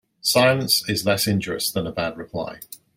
Silence 0.23 0.83
is 0.89 1.05
less 1.05 1.27
injurious 1.27 1.69
than 1.69 1.85
a 1.85 1.91
bad 1.91 2.17
reply. 2.17 2.57